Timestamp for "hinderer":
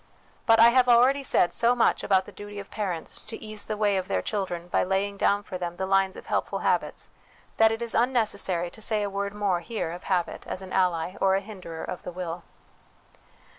11.39-11.83